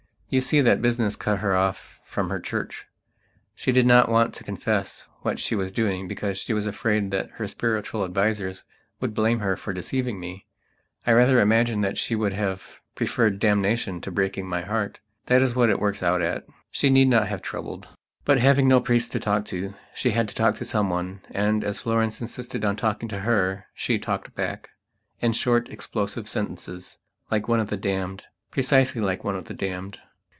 [0.33, 2.85] You see that business cut her off from her Church.
[3.53, 7.31] She did not want to confess what she was doing because she was afraid that
[7.31, 8.63] her spiritual advisers
[9.01, 10.45] would blame her for deceiving me.
[11.05, 15.01] I rather imagine that she would have preferred damnation to breaking my heart.
[15.25, 16.45] That is what it works out at.
[16.71, 17.89] She need not have troubled.
[18.23, 21.81] But, having no priests to talk to, she had to talk to someone, and as
[21.81, 24.69] Florence insisted on talking to her, she talked back,
[25.19, 26.99] in short, explosive sentences,
[27.29, 28.23] like one of the damned.
[28.49, 29.99] Precisely like one of the damned.